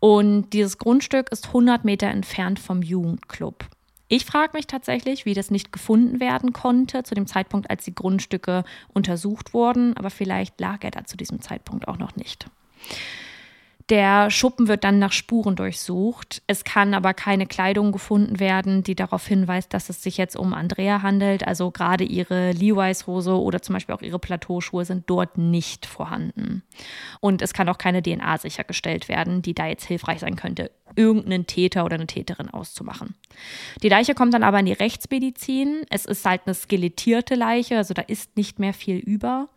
[0.00, 3.66] Und dieses Grundstück ist 100 Meter entfernt vom Jugendclub.
[4.10, 7.94] Ich frage mich tatsächlich, wie das nicht gefunden werden konnte zu dem Zeitpunkt, als die
[7.94, 12.46] Grundstücke untersucht wurden, aber vielleicht lag er da zu diesem Zeitpunkt auch noch nicht.
[13.88, 16.42] Der Schuppen wird dann nach Spuren durchsucht.
[16.46, 20.52] Es kann aber keine Kleidung gefunden werden, die darauf hinweist, dass es sich jetzt um
[20.52, 21.46] Andrea handelt.
[21.46, 26.62] Also gerade ihre Levi's-Hose oder zum Beispiel auch ihre Plateauschuhe sind dort nicht vorhanden.
[27.20, 31.46] Und es kann auch keine DNA sichergestellt werden, die da jetzt hilfreich sein könnte, irgendeinen
[31.46, 33.14] Täter oder eine Täterin auszumachen.
[33.82, 35.82] Die Leiche kommt dann aber in die Rechtsmedizin.
[35.88, 39.48] Es ist halt eine skelettierte Leiche, also da ist nicht mehr viel über.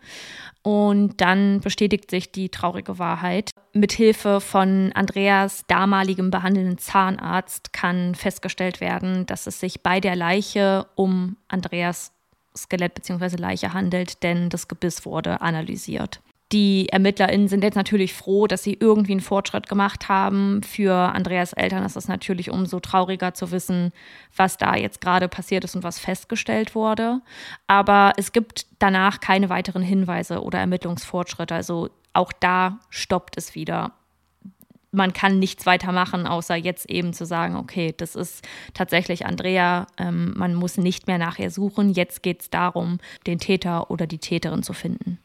[0.63, 3.50] Und dann bestätigt sich die traurige Wahrheit.
[3.73, 10.88] Mithilfe von Andreas damaligem behandelnden Zahnarzt kann festgestellt werden, dass es sich bei der Leiche
[10.95, 12.12] um Andreas
[12.55, 13.38] Skelett bzw.
[13.38, 16.21] Leiche handelt, denn das Gebiss wurde analysiert.
[16.51, 20.61] Die ErmittlerInnen sind jetzt natürlich froh, dass sie irgendwie einen Fortschritt gemacht haben.
[20.63, 23.93] Für Andreas Eltern ist es natürlich umso trauriger zu wissen,
[24.35, 27.21] was da jetzt gerade passiert ist und was festgestellt wurde.
[27.67, 31.55] Aber es gibt danach keine weiteren Hinweise oder Ermittlungsfortschritte.
[31.55, 33.93] Also auch da stoppt es wieder.
[34.91, 39.87] Man kann nichts weiter machen, außer jetzt eben zu sagen, okay, das ist tatsächlich Andrea,
[39.97, 41.93] ähm, man muss nicht mehr nach ihr suchen.
[41.93, 45.17] Jetzt geht es darum, den Täter oder die Täterin zu finden.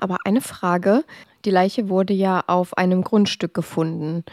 [0.00, 1.04] Aber eine Frage,
[1.44, 4.24] die Leiche wurde ja auf einem Grundstück gefunden.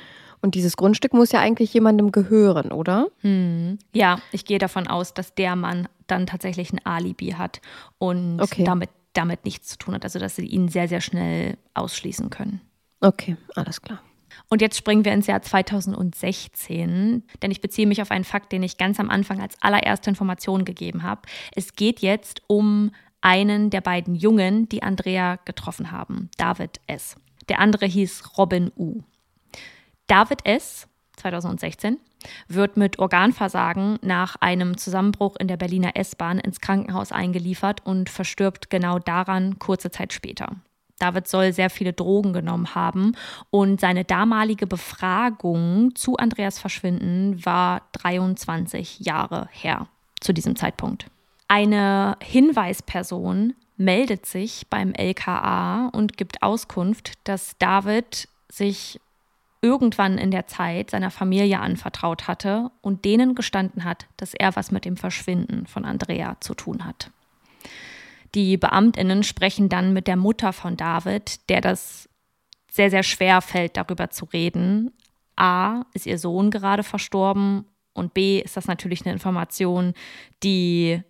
[0.42, 3.08] Und dieses Grundstück muss ja eigentlich jemandem gehören, oder?
[3.22, 3.80] Hm.
[3.94, 7.60] Ja, ich gehe davon aus, dass der Mann dann tatsächlich ein Alibi hat
[7.98, 8.64] und okay.
[8.64, 10.04] damit, damit nichts zu tun hat.
[10.04, 12.62] Also, dass sie ihn sehr, sehr schnell ausschließen können.
[13.02, 14.00] Okay, alles klar.
[14.50, 18.64] Und jetzt springen wir ins Jahr 2016, denn ich beziehe mich auf einen Fakt, den
[18.64, 21.22] ich ganz am Anfang als allererste Information gegeben habe.
[21.56, 27.16] Es geht jetzt um einen der beiden Jungen, die Andrea getroffen haben, David S.
[27.50, 29.02] Der andere hieß Robin U.
[30.08, 30.88] David S.
[31.18, 31.98] 2016
[32.48, 38.70] wird mit Organversagen nach einem Zusammenbruch in der Berliner S-Bahn ins Krankenhaus eingeliefert und verstirbt
[38.70, 40.56] genau daran kurze Zeit später.
[41.00, 43.16] David soll sehr viele Drogen genommen haben
[43.52, 49.88] und seine damalige Befragung zu Andreas Verschwinden war 23 Jahre her
[50.20, 51.08] zu diesem Zeitpunkt.
[51.48, 59.00] Eine Hinweisperson meldet sich beim LKA und gibt Auskunft, dass David sich
[59.62, 64.72] irgendwann in der Zeit seiner Familie anvertraut hatte und denen gestanden hat, dass er was
[64.72, 67.12] mit dem Verschwinden von Andrea zu tun hat.
[68.36, 72.10] Die Beamtinnen sprechen dann mit der Mutter von David, der das
[72.70, 74.92] sehr, sehr schwer fällt, darüber zu reden.
[75.36, 79.94] A, ist ihr Sohn gerade verstorben und B, ist das natürlich eine Information,
[80.44, 81.02] die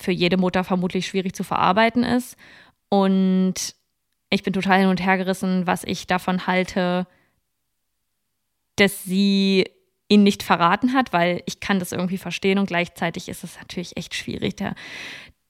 [0.00, 2.36] für jede Mutter vermutlich schwierig zu verarbeiten ist.
[2.88, 3.54] Und
[4.30, 7.06] ich bin total hin und her gerissen, was ich davon halte,
[8.76, 9.68] dass sie
[10.08, 13.96] ihn nicht verraten hat, weil ich kann das irgendwie verstehen und gleichzeitig ist es natürlich
[13.96, 14.56] echt schwierig.
[14.56, 14.74] Der,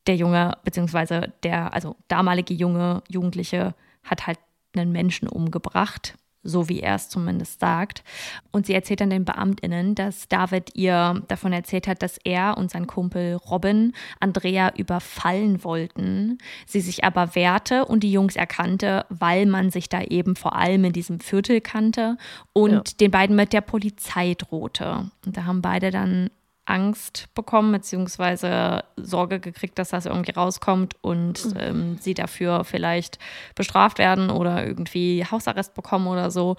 [0.07, 4.39] der Junge, beziehungsweise der, also damalige junge Jugendliche hat halt
[4.75, 8.03] einen Menschen umgebracht so wie er es zumindest sagt.
[8.51, 12.71] Und sie erzählt dann den Beamtinnen, dass David ihr davon erzählt hat, dass er und
[12.71, 19.47] sein Kumpel Robin Andrea überfallen wollten, sie sich aber wehrte und die Jungs erkannte, weil
[19.47, 22.17] man sich da eben vor allem in diesem Viertel kannte
[22.53, 22.83] und ja.
[23.01, 25.11] den beiden mit der Polizei drohte.
[25.27, 26.31] Und da haben beide dann
[26.67, 31.61] Angst bekommen, beziehungsweise Sorge gekriegt, dass das irgendwie rauskommt und mhm.
[31.61, 33.19] ähm, sie dafür vielleicht
[33.55, 36.57] bestraft werden oder irgendwie Hausarrest bekommen oder so.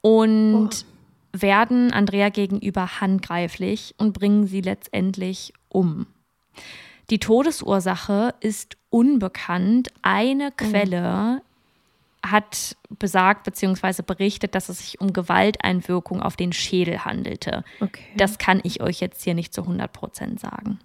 [0.00, 1.40] Und oh.
[1.40, 6.06] werden Andrea gegenüber handgreiflich und bringen sie letztendlich um.
[7.10, 9.88] Die Todesursache ist unbekannt.
[10.02, 10.56] Eine mhm.
[10.56, 11.42] Quelle
[12.24, 14.02] hat besagt bzw.
[14.02, 17.64] berichtet, dass es sich um Gewalteinwirkung auf den Schädel handelte.
[17.80, 18.04] Okay.
[18.16, 20.78] Das kann ich euch jetzt hier nicht zu 100 Prozent sagen.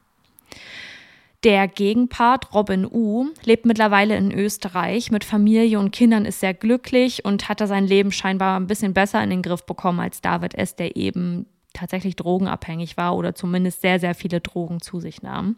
[1.44, 7.26] Der Gegenpart Robin U lebt mittlerweile in Österreich mit Familie und Kindern, ist sehr glücklich
[7.26, 10.76] und hatte sein Leben scheinbar ein bisschen besser in den Griff bekommen als David S.,
[10.76, 15.58] der eben tatsächlich drogenabhängig war oder zumindest sehr, sehr viele Drogen zu sich nahm.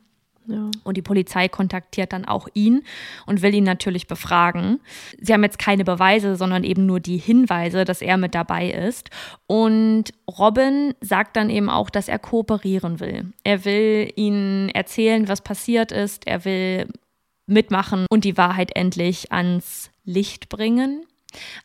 [0.83, 2.83] Und die Polizei kontaktiert dann auch ihn
[3.25, 4.79] und will ihn natürlich befragen.
[5.19, 9.09] Sie haben jetzt keine Beweise, sondern eben nur die Hinweise, dass er mit dabei ist.
[9.47, 13.31] Und Robin sagt dann eben auch, dass er kooperieren will.
[13.43, 16.27] Er will ihnen erzählen, was passiert ist.
[16.27, 16.87] Er will
[17.45, 21.03] mitmachen und die Wahrheit endlich ans Licht bringen.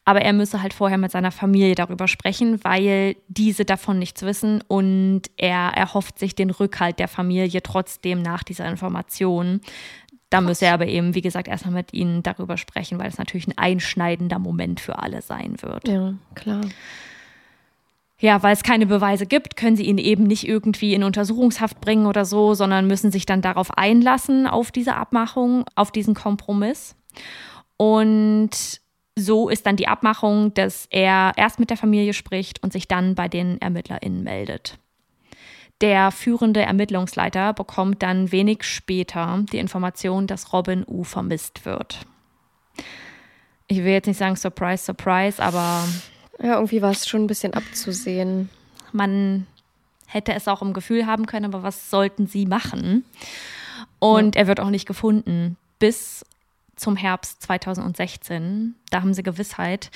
[0.05, 4.63] Aber er müsse halt vorher mit seiner Familie darüber sprechen, weil diese davon nichts wissen
[4.69, 9.61] und er erhofft sich den Rückhalt der Familie trotzdem nach dieser Information.
[10.31, 13.47] Da müsse er aber eben, wie gesagt, erstmal mit ihnen darüber sprechen, weil es natürlich
[13.47, 15.87] ein einschneidender Moment für alle sein wird.
[15.87, 16.63] Ja, klar.
[18.19, 22.07] Ja, weil es keine Beweise gibt, können sie ihn eben nicht irgendwie in Untersuchungshaft bringen
[22.07, 26.97] oder so, sondern müssen sich dann darauf einlassen, auf diese Abmachung, auf diesen Kompromiss.
[27.77, 28.81] Und
[29.17, 33.15] so ist dann die Abmachung, dass er erst mit der Familie spricht und sich dann
[33.15, 34.79] bei den ErmittlerInnen meldet.
[35.81, 42.07] Der führende Ermittlungsleiter bekommt dann wenig später die Information, dass Robin U vermisst wird.
[43.67, 45.85] Ich will jetzt nicht sagen Surprise, Surprise, aber.
[46.43, 48.51] Ja, irgendwie war es schon ein bisschen abzusehen.
[48.93, 49.47] Man
[50.07, 53.05] hätte es auch im Gefühl haben können, aber was sollten sie machen?
[53.99, 54.43] Und ja.
[54.43, 56.25] er wird auch nicht gefunden, bis
[56.77, 58.75] zum Herbst 2016.
[58.91, 59.91] Da haben sie Gewissheit.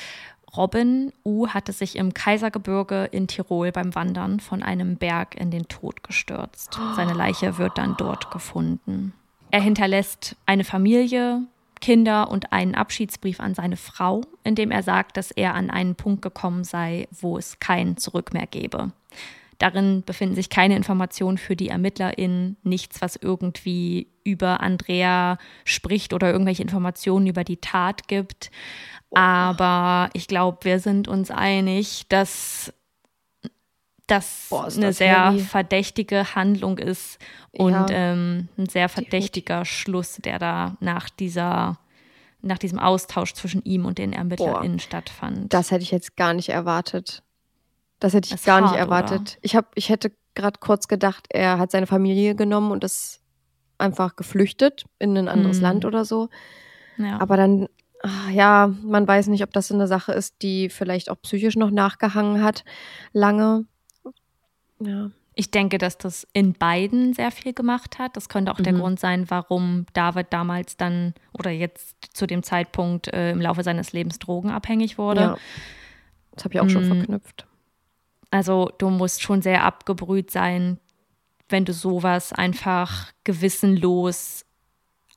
[0.56, 1.48] Robin U.
[1.48, 6.78] hatte sich im Kaisergebirge in Tirol beim Wandern von einem Berg in den Tod gestürzt.
[6.96, 9.12] Seine Leiche wird dann dort gefunden.
[9.50, 11.42] Er hinterlässt eine Familie,
[11.80, 15.94] Kinder und einen Abschiedsbrief an seine Frau, in dem er sagt, dass er an einen
[15.94, 18.92] Punkt gekommen sei, wo es kein Zurück mehr gebe.
[19.58, 26.30] Darin befinden sich keine Informationen für die ErmittlerInnen, nichts, was irgendwie über Andrea spricht oder
[26.30, 28.50] irgendwelche Informationen über die Tat gibt.
[29.14, 32.72] Aber ich glaube, wir sind uns einig, dass
[34.06, 35.40] das Boah, eine das sehr heavy.
[35.40, 37.18] verdächtige Handlung ist
[37.52, 41.78] und ja, ähm, ein sehr verdächtiger Schluss, der da nach dieser
[42.40, 45.52] nach diesem Austausch zwischen ihm und den ErmittlerInnen Boah, stattfand.
[45.52, 47.22] Das hätte ich jetzt gar nicht erwartet.
[48.00, 49.20] Das hätte ich das gar hart, nicht erwartet.
[49.20, 49.38] Oder?
[49.42, 53.20] Ich, hab, ich hätte gerade kurz gedacht, er hat seine Familie genommen und ist
[53.78, 55.62] einfach geflüchtet in ein anderes hm.
[55.62, 56.28] Land oder so.
[56.96, 57.20] Ja.
[57.20, 57.68] Aber dann,
[58.02, 61.70] ach, ja, man weiß nicht, ob das eine Sache ist, die vielleicht auch psychisch noch
[61.70, 62.64] nachgehangen hat,
[63.12, 63.64] lange.
[64.80, 65.10] Ja.
[65.34, 68.16] Ich denke, dass das in beiden sehr viel gemacht hat.
[68.16, 68.64] Das könnte auch mhm.
[68.64, 73.62] der Grund sein, warum David damals dann oder jetzt zu dem Zeitpunkt äh, im Laufe
[73.62, 75.20] seines Lebens drogenabhängig wurde.
[75.20, 75.38] Ja.
[76.32, 76.70] Das habe ich auch mhm.
[76.70, 77.46] schon verknüpft.
[78.30, 80.78] Also du musst schon sehr abgebrüht sein,
[81.48, 84.44] wenn du sowas einfach gewissenlos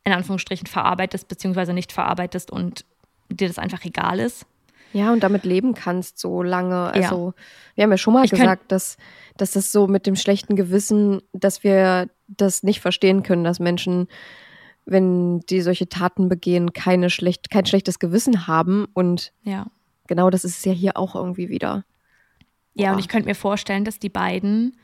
[0.03, 2.85] in Anführungsstrichen verarbeitest, beziehungsweise nicht verarbeitest und
[3.29, 4.45] dir das einfach egal ist.
[4.93, 6.93] Ja, und damit leben kannst so lange.
[6.93, 7.43] Also, ja.
[7.75, 8.97] wir haben ja schon mal ich gesagt, dass,
[9.37, 14.07] dass das so mit dem schlechten Gewissen, dass wir das nicht verstehen können, dass Menschen,
[14.85, 18.85] wenn die solche Taten begehen, keine schlecht, kein schlechtes Gewissen haben.
[18.93, 19.67] Und ja.
[20.07, 21.85] genau das ist es ja hier auch irgendwie wieder.
[22.73, 24.77] Ja, und ich könnte mir vorstellen, dass die beiden,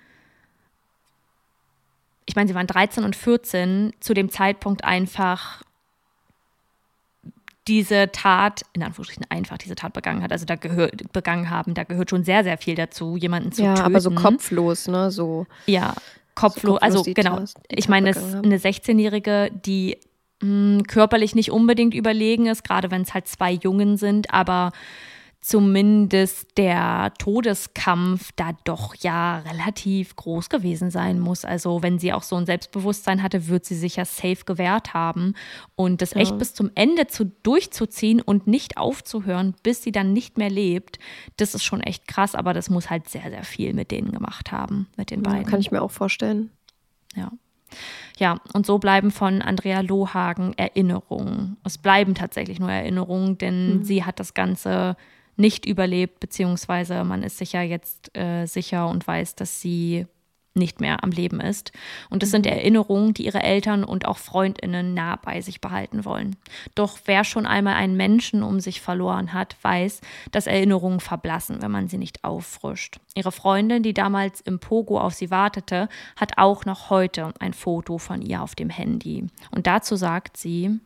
[2.26, 5.64] ich meine, sie waren 13 und 14, zu dem Zeitpunkt einfach
[7.68, 11.84] diese Tat, in Anführungsstrichen einfach diese Tat begangen hat, also da gehört, begangen haben, da
[11.84, 13.80] gehört schon sehr, sehr viel dazu, jemanden zu ja, töten.
[13.80, 15.46] Ja, aber so kopflos, ne, so.
[15.66, 15.94] Ja,
[16.36, 17.44] kopflos, so also genau.
[17.70, 19.98] Ich meine, es eine 16-Jährige, die
[20.42, 24.72] mh, hm, körperlich nicht unbedingt überlegen ist, gerade wenn es halt zwei Jungen sind, aber
[25.48, 31.46] zumindest der Todeskampf da doch ja relativ groß gewesen sein muss.
[31.46, 35.36] Also wenn sie auch so ein Selbstbewusstsein hatte, wird sie sich ja safe gewehrt haben.
[35.76, 36.18] Und das ja.
[36.18, 41.00] echt bis zum Ende zu, durchzuziehen und nicht aufzuhören, bis sie dann nicht mehr lebt,
[41.38, 44.52] das ist schon echt krass, aber das muss halt sehr, sehr viel mit denen gemacht
[44.52, 45.44] haben, mit den beiden.
[45.44, 46.52] Ja, kann ich mir auch vorstellen.
[47.16, 47.32] Ja.
[48.18, 51.56] Ja, und so bleiben von Andrea Lohagen Erinnerungen.
[51.64, 53.84] Es bleiben tatsächlich nur Erinnerungen, denn mhm.
[53.84, 54.98] sie hat das Ganze
[55.38, 60.08] nicht überlebt, beziehungsweise man ist sich ja jetzt äh, sicher und weiß, dass sie
[60.58, 61.72] nicht mehr am Leben ist.
[62.10, 62.52] Und das sind mhm.
[62.52, 66.36] Erinnerungen, die ihre Eltern und auch Freundinnen nah bei sich behalten wollen.
[66.76, 71.72] Doch wer schon einmal einen Menschen um sich verloren hat, weiß, dass Erinnerungen verblassen, wenn
[71.72, 73.00] man sie nicht auffrischt.
[73.16, 77.98] Ihre Freundin, die damals im Pogo auf sie wartete, hat auch noch heute ein Foto
[77.98, 79.28] von ihr auf dem Handy.
[79.52, 80.80] Und dazu sagt sie,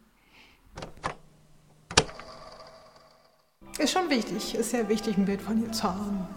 [3.78, 6.28] ist schon wichtig, ist sehr wichtig, ein Bild von ihr zu haben.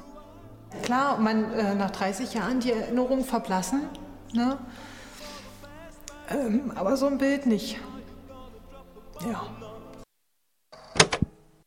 [0.82, 3.82] Klar, man, äh, nach 30 Jahren die Erinnerungen verblassen,
[4.32, 4.58] ne?
[6.28, 7.78] Ähm, aber so ein Bild nicht.
[9.28, 9.42] Ja.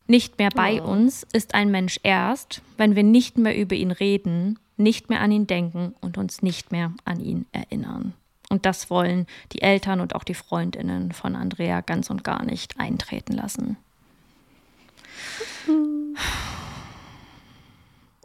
[0.08, 0.92] Nicht mehr bei oh.
[0.92, 5.32] uns ist ein Mensch erst, wenn wir nicht mehr über ihn reden, nicht mehr an
[5.32, 8.14] ihn denken und uns nicht mehr an ihn erinnern.
[8.50, 12.80] Und das wollen die Eltern und auch die Freundinnen von Andrea ganz und gar nicht
[12.80, 13.78] eintreten lassen.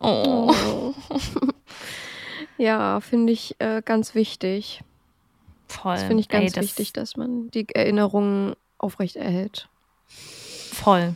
[0.03, 0.95] Oh.
[2.59, 4.83] ja, finde ich äh, ganz wichtig.
[5.69, 5.95] Voll.
[5.95, 9.69] Das finde ich ganz Ey, das- wichtig, dass man die Erinnerungen aufrechterhält.
[10.07, 11.15] Voll.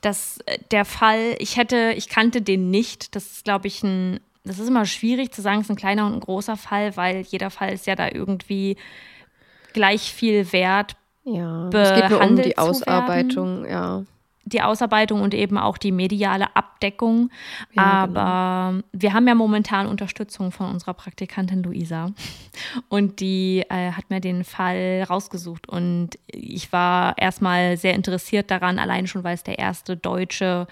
[0.00, 3.14] Das, äh, der Fall, ich hätte, ich kannte den nicht.
[3.14, 6.06] Das ist, glaube ich, ein, das ist immer schwierig zu sagen, es ist ein kleiner
[6.06, 8.76] und ein großer Fall, weil jeder Fall ist ja da irgendwie
[9.72, 10.96] gleich viel wert.
[11.24, 14.04] Ja, es geht nur um die Ausarbeitung, ja.
[14.44, 17.30] Die Ausarbeitung und eben auch die mediale Abdeckung.
[17.72, 18.20] Ja, genau.
[18.20, 22.10] Aber wir haben ja momentan Unterstützung von unserer Praktikantin Luisa.
[22.88, 25.68] Und die äh, hat mir den Fall rausgesucht.
[25.68, 30.66] Und ich war erstmal sehr interessiert daran, allein schon, weil es der erste deutsche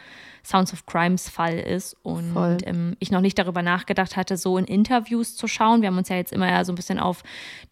[0.49, 1.95] Sounds of Crimes Fall ist.
[2.03, 2.35] Und
[2.65, 5.83] ähm, ich noch nicht darüber nachgedacht hatte, so in Interviews zu schauen.
[5.83, 7.23] Wir haben uns ja jetzt immer ja so ein bisschen auf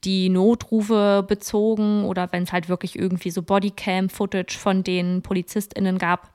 [0.05, 6.31] die Notrufe bezogen oder wenn es halt wirklich irgendwie so Bodycam-Footage von den PolizistInnen gab.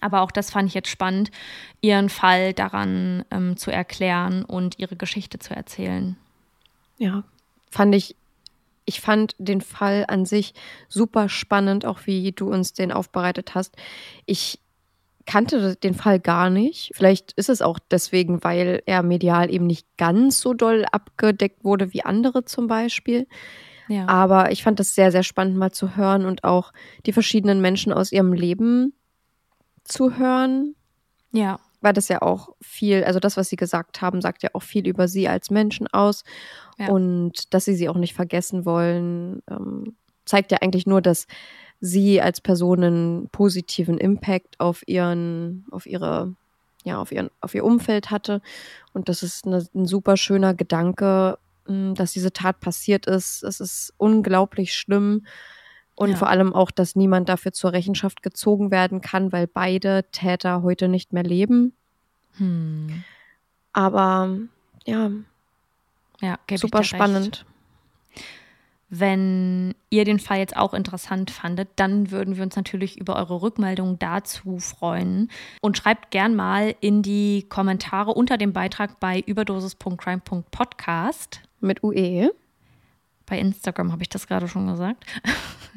[0.00, 1.32] Aber auch das fand ich jetzt spannend,
[1.80, 6.16] ihren Fall daran ähm, zu erklären und ihre Geschichte zu erzählen.
[6.98, 7.24] Ja,
[7.72, 8.14] fand ich,
[8.84, 10.54] ich fand den Fall an sich
[10.88, 13.74] super spannend, auch wie du uns den aufbereitet hast.
[14.26, 14.60] Ich
[15.26, 16.92] kannte den Fall gar nicht.
[16.94, 21.92] Vielleicht ist es auch deswegen, weil er medial eben nicht ganz so doll abgedeckt wurde
[21.92, 23.26] wie andere zum Beispiel.
[23.88, 24.08] Ja.
[24.08, 26.72] Aber ich fand das sehr, sehr spannend mal zu hören und auch
[27.06, 28.94] die verschiedenen Menschen aus ihrem Leben
[29.84, 30.74] zu hören,
[31.32, 31.60] ja.
[31.80, 34.86] weil das ja auch viel, also das, was sie gesagt haben, sagt ja auch viel
[34.86, 36.24] über sie als Menschen aus.
[36.78, 36.88] Ja.
[36.88, 41.26] Und dass sie sie auch nicht vergessen wollen, ähm, zeigt ja eigentlich nur, dass
[41.80, 46.34] sie als Person einen positiven Impact auf ihren, auf ihre,
[46.84, 48.40] ja, auf ihren, auf ihr Umfeld hatte.
[48.92, 53.42] Und das ist eine, ein super schöner Gedanke, mh, dass diese Tat passiert ist.
[53.42, 55.26] Es ist unglaublich schlimm.
[55.94, 56.16] Und Ja.
[56.16, 60.88] vor allem auch, dass niemand dafür zur Rechenschaft gezogen werden kann, weil beide Täter heute
[60.88, 61.72] nicht mehr leben.
[62.36, 63.02] Hm.
[63.72, 64.30] Aber
[64.84, 65.10] ja,
[66.20, 66.84] Ja, super dir
[67.30, 67.46] recht.
[68.88, 73.42] Wenn ihr den Fall jetzt auch interessant fandet, dann würden wir uns natürlich über eure
[73.42, 75.28] Rückmeldung dazu freuen.
[75.60, 81.40] Und schreibt gern mal in die Kommentare unter dem Beitrag bei überdosis.crime.podcast.
[81.60, 82.30] Mit UE.
[83.26, 85.04] Bei Instagram habe ich das gerade schon gesagt.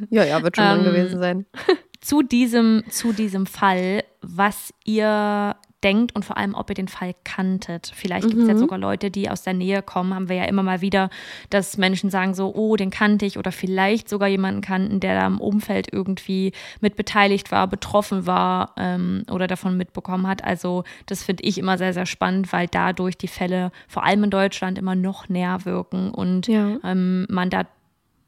[0.10, 1.46] Ja, ja, wird schon Ähm, gewesen sein.
[2.00, 7.14] zu diesem, zu diesem Fall, was ihr denkt und vor allem, ob ihr den Fall
[7.24, 7.92] kanntet.
[7.96, 8.50] Vielleicht gibt es Mhm.
[8.50, 11.10] jetzt sogar Leute, die aus der Nähe kommen, haben wir ja immer mal wieder,
[11.50, 15.26] dass Menschen sagen so, oh, den kannte ich oder vielleicht sogar jemanden kannten, der da
[15.28, 20.44] im Umfeld irgendwie mit beteiligt war, betroffen war ähm, oder davon mitbekommen hat.
[20.44, 24.30] Also das finde ich immer sehr, sehr spannend, weil dadurch die Fälle vor allem in
[24.30, 26.78] Deutschland immer noch näher wirken und Ja.
[26.84, 27.64] ähm, man da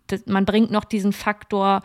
[0.07, 1.81] das, man bringt noch diesen Faktor,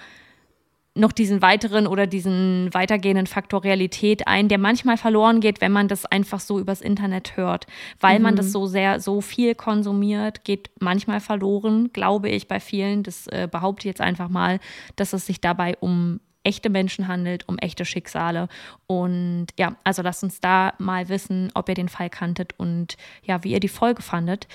[0.97, 5.89] noch diesen weiteren oder diesen weitergehenden Faktor Realität ein, der manchmal verloren geht, wenn man
[5.89, 7.67] das einfach so übers Internet hört.
[8.01, 13.03] Weil man das so sehr, so viel konsumiert, geht manchmal verloren, glaube ich, bei vielen.
[13.03, 14.59] Das äh, behaupte ich jetzt einfach mal,
[14.97, 18.49] dass es sich dabei um echte Menschen handelt, um echte Schicksale.
[18.87, 23.43] Und ja, also lasst uns da mal wissen, ob ihr den Fall kanntet und ja,
[23.43, 24.47] wie ihr die Folge fandet.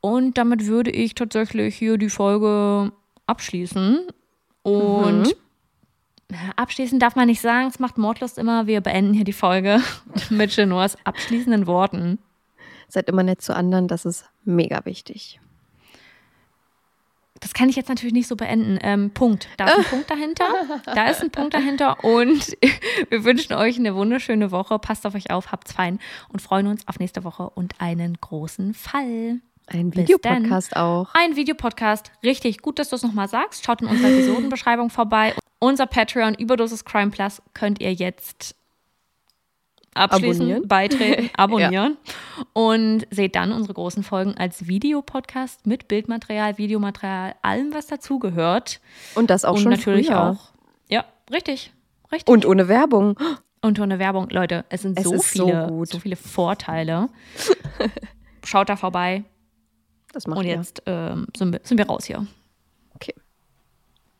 [0.00, 2.92] Und damit würde ich tatsächlich hier die Folge
[3.26, 4.06] abschließen.
[4.62, 5.34] Und
[6.56, 8.66] abschließend darf man nicht sagen, es macht Mordlust immer.
[8.66, 9.80] Wir beenden hier die Folge
[10.30, 12.18] mit Genoas abschließenden Worten.
[12.88, 15.40] Seid immer nett zu anderen, das ist mega wichtig.
[17.40, 18.78] Das kann ich jetzt natürlich nicht so beenden.
[18.82, 19.48] Ähm, Punkt.
[19.56, 20.44] Da ist ein Punkt dahinter.
[20.86, 22.02] Da ist ein Punkt dahinter.
[22.02, 22.56] Und
[23.10, 24.78] wir wünschen euch eine wunderschöne Woche.
[24.78, 28.74] Passt auf euch auf, habt's fein und freuen uns auf nächste Woche und einen großen
[28.74, 29.40] Fall.
[29.66, 31.12] Ein Videopodcast auch.
[31.12, 32.12] Ein Videopodcast.
[32.22, 33.64] Richtig, gut, dass du es nochmal sagst.
[33.64, 35.34] Schaut in unserer Episodenbeschreibung vorbei.
[35.58, 38.54] Unser Patreon Überdosis Crime Plus könnt ihr jetzt
[39.94, 40.68] abschließen, Abonnieren.
[40.68, 41.96] beitreten, abonnieren
[42.52, 48.80] und seht dann unsere großen Folgen als Videopodcast mit Bildmaterial, Videomaterial, allem, was dazugehört.
[49.14, 50.22] Und das auch und schon natürlich früher.
[50.30, 50.50] auch.
[50.90, 51.72] Ja, richtig.
[52.12, 52.28] Richtig.
[52.32, 53.18] Und ohne Werbung.
[53.62, 54.28] Und ohne Werbung.
[54.30, 55.88] Leute, es sind Es so so viele, gut.
[55.88, 57.08] so viele Vorteile.
[58.44, 59.24] Schaut da vorbei.
[60.12, 62.26] Das macht Und jetzt ähm, sind, wir, sind wir raus hier.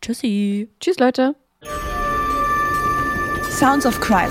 [0.06, 0.68] Tschüssi.
[0.78, 1.34] Tschüss, Leute.
[3.50, 4.30] Sounds of Crime.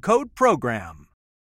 [0.00, 1.05] code PROGRAM.